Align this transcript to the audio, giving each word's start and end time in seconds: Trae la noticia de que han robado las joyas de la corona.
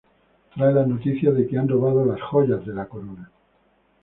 Trae 0.55 0.73
la 0.73 0.83
noticia 0.87 1.29
de 1.31 1.45
que 1.47 1.59
han 1.59 1.69
robado 1.69 2.03
las 2.03 2.19
joyas 2.21 2.65
de 2.65 2.73
la 2.73 2.87
corona. 2.87 3.29